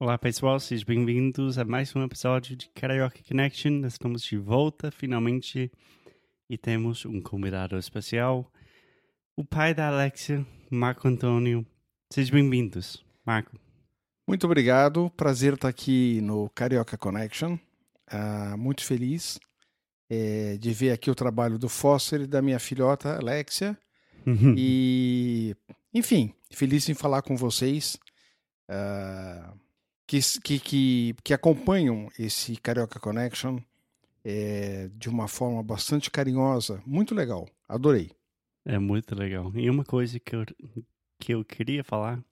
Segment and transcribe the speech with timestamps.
[0.00, 3.84] Olá pessoal, sejam bem-vindos a mais um episódio de Karaoke Connection.
[3.84, 5.72] Estamos de volta finalmente
[6.48, 8.48] e temos um convidado especial,
[9.36, 11.66] o pai da Alexia, Marco Antônio.
[12.12, 13.58] Sejam bem-vindos, Marco.
[14.28, 17.58] Muito obrigado, prazer estar aqui no Carioca Connection.
[18.08, 19.40] Uh, muito feliz
[20.08, 23.76] é, de ver aqui o trabalho do Foster e da minha filhota Alexia.
[24.24, 24.54] Uhum.
[24.56, 25.56] E,
[25.92, 27.98] enfim, feliz em falar com vocês.
[28.70, 29.58] Uh,
[30.08, 33.60] que, que, que, que acompanham esse Carioca Connection
[34.24, 36.82] é, de uma forma bastante carinhosa.
[36.86, 38.10] Muito legal, adorei.
[38.64, 39.52] É muito legal.
[39.54, 40.46] E uma coisa que eu,
[41.20, 42.24] que eu queria falar,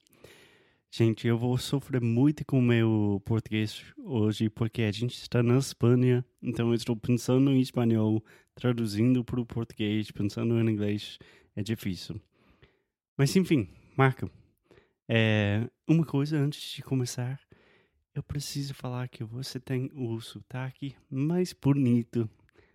[0.89, 5.59] gente, eu vou sofrer muito com o meu português hoje, porque a gente está na
[5.59, 8.25] Espanha, então eu estou pensando em espanhol,
[8.55, 11.19] traduzindo para o português, pensando em inglês,
[11.55, 12.19] é difícil.
[13.15, 14.31] Mas enfim, Marco,
[15.07, 17.39] é, uma coisa antes de começar,
[18.17, 22.27] eu preciso falar que você tem o sotaque mais bonito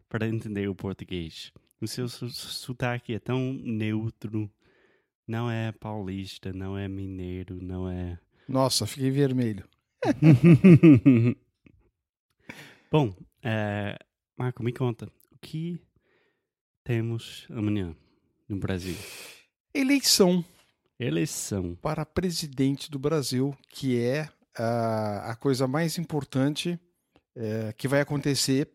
[0.08, 1.52] para entender o português.
[1.80, 4.48] O seu sotaque é tão neutro,
[5.26, 8.20] não é paulista, não é mineiro, não é.
[8.48, 9.68] Nossa, fiquei vermelho.
[12.88, 13.98] Bom, é,
[14.36, 15.80] Marco, me conta, o que
[16.84, 17.96] temos amanhã
[18.48, 18.94] no Brasil?
[19.74, 20.44] Eleição.
[21.00, 21.74] Eleição.
[21.82, 26.78] Para presidente do Brasil, que é a, a coisa mais importante
[27.34, 28.70] é, que vai acontecer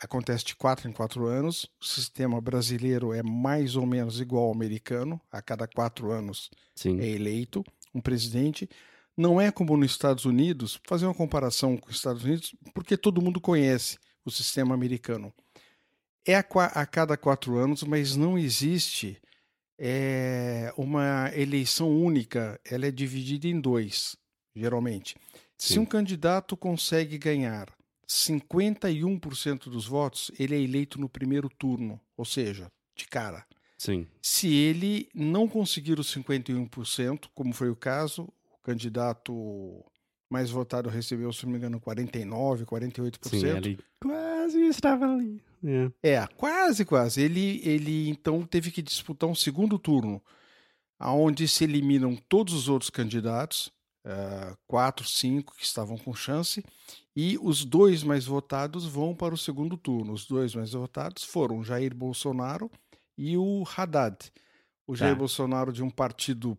[0.00, 1.70] acontece de quatro em quatro anos.
[1.80, 5.20] O sistema brasileiro é mais ou menos igual ao americano.
[5.30, 7.00] A cada quatro anos Sim.
[7.00, 7.64] é eleito
[7.94, 8.68] um presidente.
[9.16, 13.22] Não é como nos Estados Unidos, fazer uma comparação com os Estados Unidos, porque todo
[13.22, 15.32] mundo conhece o sistema americano.
[16.26, 19.20] É a, a cada quatro anos, mas não existe
[19.78, 22.58] é, uma eleição única.
[22.64, 24.16] Ela é dividida em dois
[24.54, 25.16] geralmente.
[25.56, 25.74] Sim.
[25.74, 27.68] Se um candidato consegue ganhar
[28.08, 33.44] 51% dos votos, ele é eleito no primeiro turno, ou seja, de cara.
[33.78, 34.06] Sim.
[34.20, 39.84] Se ele não conseguir os 51%, como foi o caso, o candidato
[40.30, 43.28] mais votado recebeu, se não me engano, 49%, 48%.
[43.28, 45.42] Sim, ele quase estava ali.
[46.02, 47.20] É, é quase, quase.
[47.20, 50.22] Ele, ele então teve que disputar um segundo turno,
[50.98, 53.70] onde se eliminam todos os outros candidatos,
[54.04, 56.64] uh, quatro, cinco que estavam com chance,
[57.14, 60.12] e os dois mais votados vão para o segundo turno.
[60.12, 62.70] Os dois mais votados foram Jair Bolsonaro
[63.16, 64.16] e o Haddad.
[64.86, 65.18] O Jair Tá.
[65.18, 66.56] Bolsonaro de um partido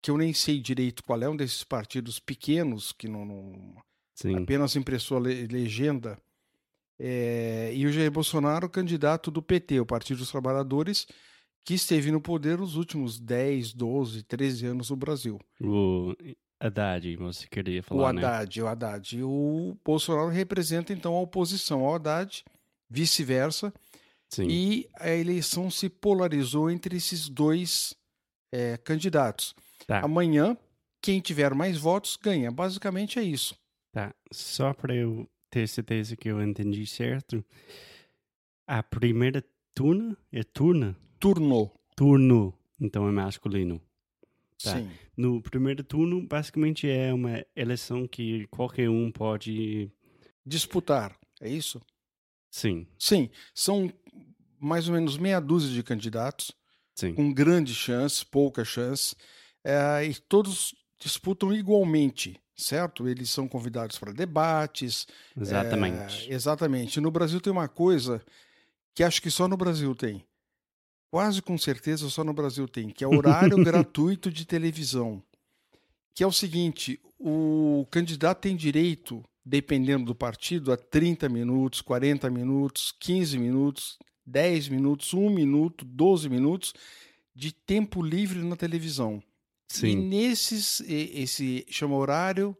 [0.00, 3.74] que eu nem sei direito qual é, um desses partidos pequenos que não, não
[4.42, 6.18] apenas impressou a le- legenda.
[6.98, 11.06] É, e o Jair Bolsonaro, candidato do PT, o Partido dos Trabalhadores,
[11.64, 15.38] que esteve no poder os últimos 10, 12, 13 anos no Brasil.
[15.60, 16.14] O
[16.62, 18.24] Haddad, você queria falar, o né?
[18.24, 19.18] Haddad, o Haddad.
[19.18, 22.44] E o Bolsonaro representa então a oposição ao Haddad,
[22.88, 23.74] vice-versa,
[24.28, 24.46] Sim.
[24.48, 27.96] e a eleição se polarizou entre esses dois
[28.52, 29.56] é, candidatos.
[29.86, 30.00] Tá.
[30.04, 30.56] Amanhã,
[31.00, 32.52] quem tiver mais votos ganha.
[32.52, 33.56] Basicamente é isso.
[33.90, 37.44] Tá, só para eu ter certeza que eu entendi certo,
[38.66, 40.96] a primeira turna é turna?
[41.18, 41.70] Turno.
[41.96, 43.80] Turno, então é masculino.
[44.62, 44.76] Tá.
[44.76, 44.88] Sim.
[45.16, 49.90] No primeiro turno, basicamente é uma eleição que qualquer um pode.
[50.44, 51.16] Disputar.
[51.40, 51.80] É isso?
[52.50, 53.30] Sim, Sim.
[53.54, 53.90] São
[54.60, 56.52] mais ou menos meia dúzia de candidatos,
[56.94, 57.14] sim.
[57.14, 59.16] com grande chance, pouca chance,
[59.64, 63.08] é, e todos disputam igualmente, certo?
[63.08, 65.06] Eles são convidados para debates.
[65.36, 66.30] Exatamente.
[66.30, 67.00] é, exatamente.
[67.00, 68.22] No Brasil tem uma coisa
[68.94, 70.24] que acho que só no Brasil tem.
[71.12, 75.22] Quase com certeza só no Brasil tem, que é horário gratuito de televisão.
[76.14, 82.30] Que é o seguinte: o candidato tem direito, dependendo do partido, a 30 minutos, 40
[82.30, 86.72] minutos, 15 minutos, 10 minutos, 1 minuto, 12 minutos
[87.34, 89.22] de tempo livre na televisão.
[89.70, 90.08] E Sim.
[90.08, 92.56] nesses, e- esse chama horário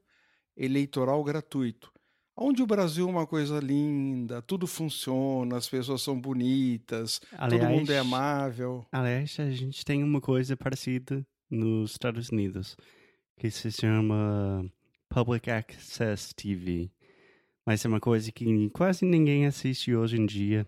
[0.55, 1.91] eleitoral gratuito.
[2.37, 7.91] Onde o Brasil é uma coisa linda, tudo funciona, as pessoas são bonitas, todo mundo
[7.93, 8.87] é Aliás, amável.
[8.91, 12.75] aliás, a gente tem uma coisa parecida nos Estados Unidos,
[13.39, 14.65] que se chama
[15.11, 16.91] Public Access TV.
[17.67, 20.67] Mas é uma coisa que quase ninguém assiste hoje em dia.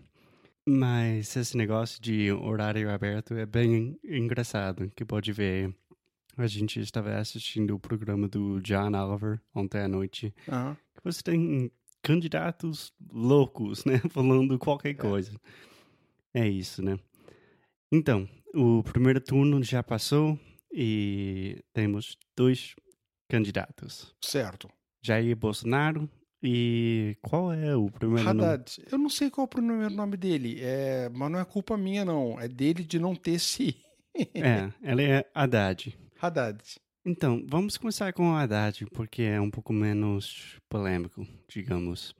[0.67, 5.75] Mas esse negócio de horário aberto é bem engraçado, que pode ver.
[6.37, 10.33] A gente estava assistindo o programa do John Oliver ontem à noite.
[10.47, 10.77] Aham.
[11.05, 11.71] Você tem
[12.01, 13.99] candidatos loucos, né?
[14.11, 14.93] Falando qualquer É.
[14.93, 15.39] coisa.
[16.33, 16.99] É isso, né?
[17.91, 20.37] Então, o primeiro turno já passou
[20.73, 22.75] e temos dois
[23.29, 24.13] candidatos.
[24.21, 24.69] Certo.
[25.03, 26.09] Jair Bolsonaro
[26.43, 28.41] e qual é o primeiro nome?
[28.43, 28.83] Haddad.
[28.91, 32.03] Eu não sei qual é o primeiro nome dele, é, mas não é culpa minha,
[32.03, 32.39] não.
[32.39, 33.75] É dele de não ter esse
[34.33, 35.97] É, ela é Haddad.
[36.21, 36.61] Haddad.
[37.05, 42.15] Então, vamos começar com o Haddad, porque é um pouco menos polêmico, digamos.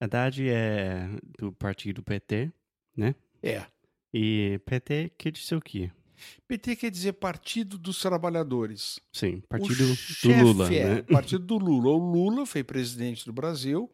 [0.00, 1.08] Haddad é
[1.38, 2.52] do partido PT,
[2.96, 3.14] né?
[3.42, 3.64] É.
[4.12, 5.90] E PT quer dizer o quê?
[6.46, 9.00] PT quer dizer Partido dos Trabalhadores.
[9.10, 11.02] Sim, partido do Lula, é né?
[11.10, 11.88] partido do Lula.
[11.90, 13.90] O Lula foi presidente do Brasil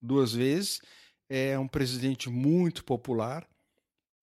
[0.00, 0.80] duas vezes.
[1.28, 3.46] É um presidente muito popular.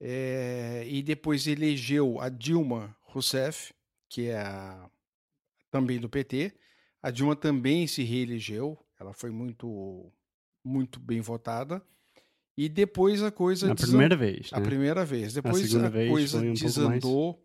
[0.02, 3.74] É, e depois elegeu a Dilma Rousseff,
[4.10, 4.90] que é a-
[5.71, 6.54] também do PT.
[7.01, 8.77] A Dilma também se reelegeu.
[9.00, 10.12] Ela foi muito,
[10.63, 11.81] muito bem votada.
[12.57, 14.66] E depois a coisa Na desan- primeira vez, a né?
[14.66, 15.33] primeira vez.
[15.33, 17.42] Depois a, segunda vez coisa um desandou.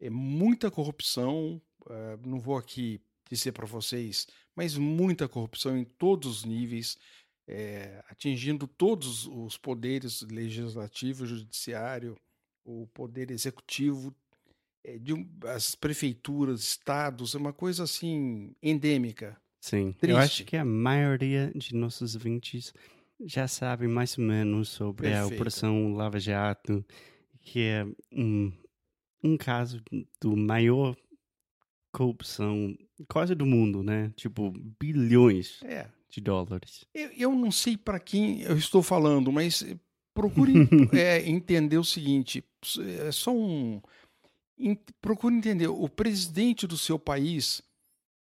[0.00, 1.60] É muita corrupção.
[1.88, 4.26] eh, não vou aqui dizer para vocês,
[4.56, 6.98] mas muita corrupção em todos os níveis,
[7.46, 12.16] eh, atingindo todos os poderes legislativo, judiciário,
[12.64, 14.12] o poder executivo,
[15.00, 19.36] de um- as prefeituras, estados, é uma coisa assim endêmica.
[19.60, 19.92] Sim.
[19.92, 20.10] Triste.
[20.10, 22.72] Eu acho que a maioria de nossos ouvintes
[23.22, 25.34] já sabe mais ou menos sobre a Perfeito.
[25.34, 26.82] Operação Lava Jato,
[27.42, 28.50] que é um,
[29.22, 29.82] um caso
[30.20, 30.96] do maior
[31.92, 32.76] corrupção
[33.08, 34.12] quase do mundo, né?
[34.16, 36.84] Tipo, bilhões É, de dólares.
[36.94, 39.76] Eu, eu não sei para quem eu estou falando, mas eh,
[40.14, 40.52] procure
[40.98, 42.44] é, entender o seguinte:
[43.06, 43.80] é só um.
[45.00, 45.68] Procure entender.
[45.68, 47.62] O presidente do seu país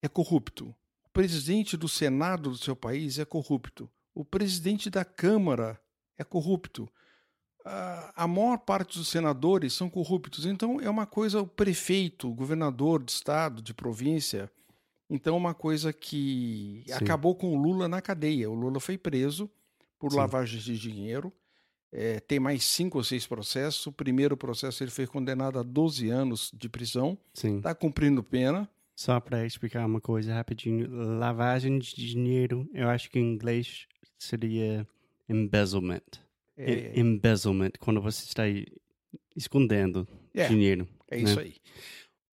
[0.01, 0.75] é corrupto.
[1.04, 3.89] O presidente do Senado do seu país é corrupto.
[4.13, 5.80] O presidente da Câmara
[6.18, 6.89] é corrupto.
[7.66, 10.45] A, a maior parte dos senadores são corruptos.
[10.45, 14.51] Então é uma coisa, o prefeito, o governador de estado, de província.
[15.10, 16.94] Então é uma coisa que Sim.
[16.94, 18.50] acabou com o Lula na cadeia.
[18.50, 19.50] O Lula foi preso
[20.00, 20.18] por Sim.
[20.18, 21.33] lavagem de dinheiro.
[21.98, 23.88] É, tem mais cinco ou seis processos.
[23.88, 27.18] O primeiro processo ele foi condenado a 12 anos de prisão.
[27.34, 27.58] Sim.
[27.58, 28.70] Está cumprindo pena.
[28.94, 33.88] Só para explicar uma coisa rapidinho, lavagem de dinheiro, eu acho que em inglês
[34.18, 34.86] seria
[35.30, 36.02] embezzlement.
[36.58, 38.44] É, Embezzlement, quando você está
[39.36, 40.48] escondendo É.
[40.48, 40.88] dinheiro.
[41.10, 41.24] É né?
[41.24, 41.56] isso aí.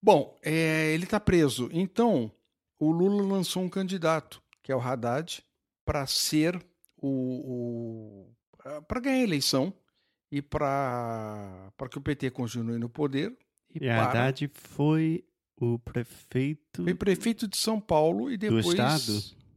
[0.01, 1.69] Bom, é, ele está preso.
[1.73, 2.33] Então,
[2.79, 5.43] o Lula lançou um candidato, que é o Haddad,
[5.85, 6.61] para ser
[6.97, 8.27] o.
[8.87, 9.73] para ganhar a eleição
[10.31, 13.37] e para que o PT continue no poder.
[13.75, 15.25] E, E para, Haddad foi
[15.61, 18.67] o prefeito foi prefeito de São Paulo e depois.
[18.67, 19.13] estado?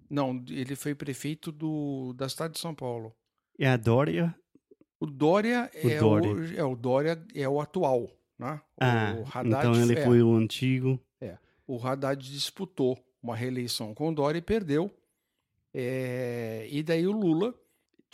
[0.09, 3.15] Não, ele foi prefeito do, da cidade de São Paulo.
[3.57, 4.35] e a Dória.
[4.99, 6.31] O Dória, O é, Dória.
[6.31, 8.61] O, é o Dória é o atual, né?
[8.79, 10.99] Ah, o Haddad então ele é, foi o antigo.
[11.67, 14.91] o Haddad disputou uma reeleição com o Dória e perdeu.
[15.73, 17.53] É, e daí o Lula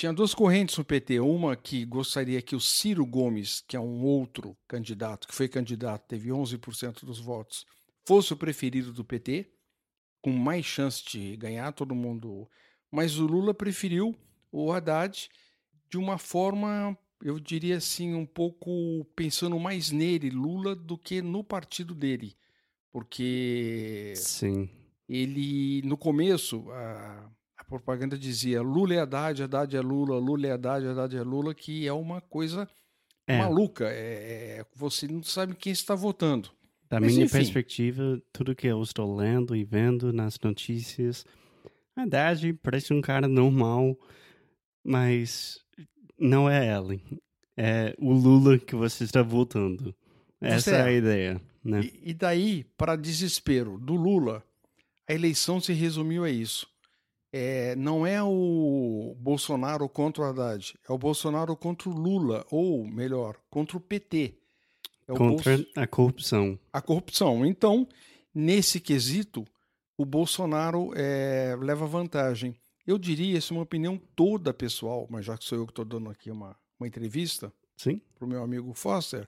[0.01, 1.19] tinha duas correntes no PT.
[1.19, 6.07] Uma que gostaria que o Ciro Gomes, que é um outro candidato, que foi candidato,
[6.07, 7.67] teve 11% dos votos,
[8.07, 9.51] fosse o preferido do PT,
[10.19, 12.49] com mais chance de ganhar todo mundo.
[12.91, 14.15] Mas o Lula preferiu
[14.51, 15.29] o Haddad
[15.87, 21.43] de uma forma, eu diria assim, um pouco pensando mais nele, Lula, do que no
[21.43, 22.35] partido dele.
[22.91, 24.67] Porque Sim.
[25.07, 27.29] ele, no começo, a,
[27.79, 31.87] propaganda dizia Lula é Haddad, Haddad é Lula, Lula é Haddad, Haddad é Lula, que
[31.87, 32.67] é uma coisa
[33.27, 33.85] É, maluca.
[33.87, 36.49] É, é- você não sabe quem está votando.
[36.89, 37.37] da mas minha enfim.
[37.37, 41.25] perspectiva, tudo que eu estou lendo e vendo nas notícias,
[41.95, 43.97] Haddad parece um cara normal,
[44.83, 45.59] mas
[46.19, 47.01] não é ele.
[47.55, 49.95] É o Lula que você está votando.
[50.41, 50.95] Essa é a é.
[50.97, 51.81] ideia, né?
[51.81, 54.43] E, e daí, para desespero do Lula,
[55.07, 56.67] a eleição se resumiu a isso.
[57.33, 62.85] É, não é o Bolsonaro contra o Haddad, é o Bolsonaro contra o Lula, ou
[62.85, 64.35] melhor, contra o PT.
[65.07, 66.59] É o Contra Bolso- a corrupção.
[66.73, 67.45] a corrupção.
[67.45, 67.87] Então,
[68.35, 69.45] nesse quesito,
[69.97, 72.55] o Bolsonaro eh, leva vantagem.
[72.85, 75.85] Eu diria, isso é uma opinião toda pessoal, mas já que sou eu que estou
[75.85, 77.51] dando aqui uma, uma entrevista
[78.15, 79.27] para o meu amigo Foster,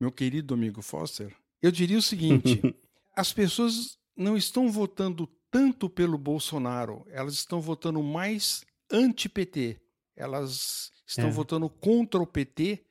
[0.00, 2.60] meu querido amigo Foster, eu diria o seguinte:
[3.16, 9.78] as pessoas não estão votando tanto pelo Bolsonaro, elas estão votando mais anti-PT.
[10.16, 11.30] Elas estão É.
[11.30, 12.84] votando contra o PT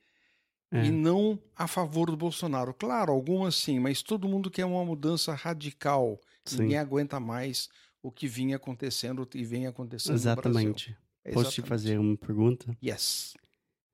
[0.70, 0.86] É.
[0.86, 2.72] e não a favor do Bolsonaro.
[2.72, 6.18] Claro, algumas sim, mas todo mundo quer uma mudança radical.
[6.44, 6.62] Sim.
[6.62, 7.68] Ninguém aguenta mais
[8.02, 10.32] o que vinha acontecendo e vem acontecendo no Brasil.
[10.32, 10.96] Exatamente.
[11.32, 11.68] Posso te Exatamente.
[11.68, 12.76] fazer uma pergunta?
[12.82, 13.34] Yes.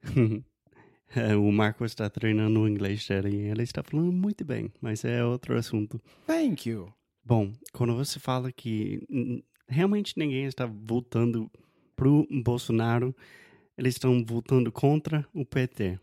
[1.16, 5.06] É, o Marcos está treinando o inglês dele e ele está falando muito bem, mas
[5.06, 5.98] é outro assunto.
[6.26, 6.92] Thank you.
[7.28, 9.06] Bom, quando você fala que
[9.68, 11.50] realmente ninguém está votando
[11.94, 13.14] pro Bolsonaro,
[13.76, 16.00] eles estão votando contra o PT.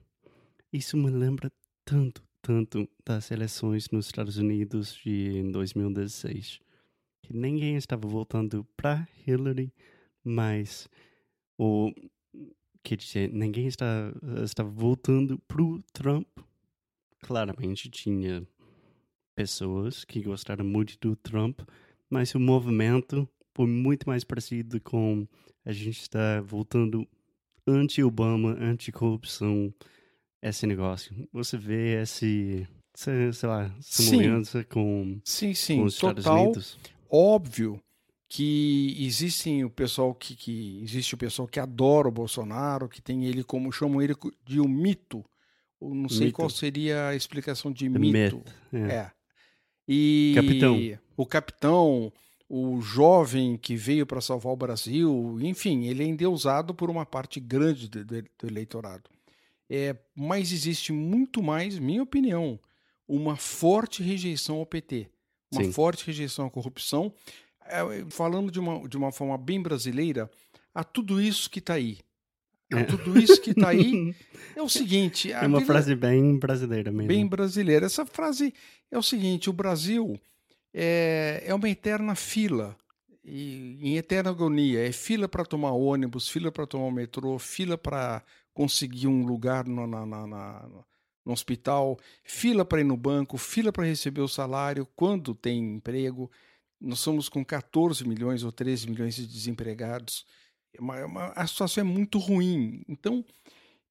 [0.71, 1.51] Isso me lembra
[1.83, 6.59] tanto, tanto das eleições nos Estados Unidos de em 2016,
[7.23, 9.73] que ninguém estava votando para Hillary,
[10.23, 10.87] mas
[11.57, 11.91] o
[12.83, 14.13] quer dizer, ninguém está
[14.43, 16.27] estava votando pro Trump.
[17.23, 18.47] Claramente tinha
[19.35, 21.59] pessoas que gostaram muito do Trump,
[22.09, 25.27] mas o movimento foi muito mais parecido com
[25.65, 27.07] a gente está voltando
[27.67, 29.73] anti-Obama, anti-corrupção,
[30.41, 31.13] esse negócio.
[31.33, 34.03] Você vê esse, sei sei lá, Sim.
[34.03, 36.43] semelhança com, Sim, com sim, os Estados total.
[36.43, 36.77] Unidos?
[37.09, 37.81] Óbvio
[38.27, 43.25] que existem o pessoal que, que existe o pessoal que adora o Bolsonaro, que tem
[43.25, 44.13] ele como chamam ele
[44.45, 45.23] de um mito.
[45.81, 46.35] Eu não sei Mito.
[46.35, 48.37] qual seria a explicação de The mito.
[48.37, 48.95] myth, é.
[48.95, 49.11] É.
[49.87, 50.77] E Capitão.
[51.15, 52.11] o capitão,
[52.49, 57.39] o jovem que veio para salvar o Brasil, enfim, ele é endeusado por uma parte
[57.39, 59.09] grande do, do- do eleitorado.
[59.69, 62.59] É, mas existe muito mais, minha opinião,
[63.07, 65.07] uma forte rejeição ao PT,
[65.51, 65.71] uma Sim.
[65.71, 67.13] forte rejeição à corrupção.
[67.67, 70.29] É, falando de uma, de uma forma bem brasileira,
[70.73, 71.97] a tudo isso que está aí.
[72.71, 72.83] É.
[72.83, 74.15] tudo isso que está aí
[74.55, 75.31] é o seguinte.
[75.31, 77.07] É uma vida- frase bem brasileira mesmo.
[77.07, 77.85] bem brasileira.
[77.85, 78.53] Essa frase
[78.91, 80.19] é o seguinte: o Brasil
[80.73, 82.75] é, é uma eterna fila,
[83.23, 84.87] e, em eterna agonia.
[84.87, 89.65] É fila para tomar ônibus, fila para tomar o metrô, fila para conseguir um lugar
[89.67, 90.69] no, na- na- na-
[91.25, 96.29] no hospital, fila para ir no banco, fila para receber o salário quando tem emprego.
[96.79, 100.25] Nós somos com 14 milhões ou 13 milhões de desempregados.
[101.35, 102.83] A situação é muito ruim.
[102.87, 103.23] Então,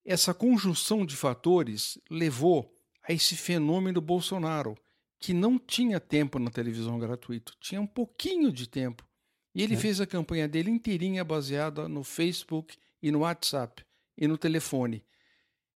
[0.04, 2.70] essa conjunção de fatores levou
[3.02, 4.76] a esse fenômeno Bolsonaro,
[5.18, 9.06] que não tinha tempo na televisão gratuito, tinha um pouquinho de tempo.
[9.54, 9.78] E ele É.
[9.78, 13.82] fez a campanha dele inteirinha baseada no Facebook e no WhatsApp
[14.18, 15.04] e no telefone.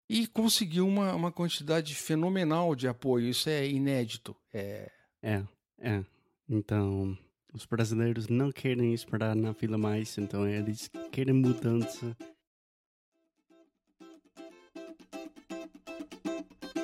[0.10, 3.28] E conseguiu uma, uma quantidade fenomenal de apoio.
[3.30, 4.36] Isso é inédito.
[4.54, 4.90] É,
[5.22, 5.44] É,
[5.80, 6.04] é.
[6.50, 7.18] Então,
[7.54, 12.16] os brasileiros não querem esperar na fila mais, então eles querem mudança.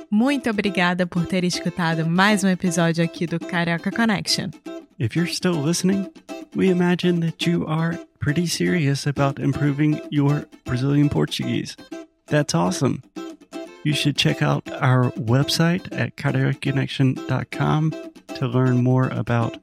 [0.10, 4.52] Muito obrigada por ter escutado mais um episódio aqui do Carioca Connection.
[5.00, 6.08] If you're still listening,
[6.56, 11.76] we imagine that you are pretty serious about improving your Brazilian Portuguese.
[12.28, 13.02] That's awesome.
[13.84, 17.94] You should check out our website at cariocaconnection.com
[18.36, 19.63] to learn more about